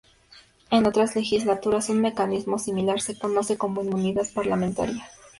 En 0.71 0.87
otras 0.87 1.15
legislaturas, 1.15 1.89
un 1.89 2.01
mecanismo 2.01 2.57
similar 2.57 3.01
se 3.01 3.19
conoce 3.19 3.59
como 3.59 3.83
inmunidad 3.83 4.25
parlamentaria. 4.33 5.05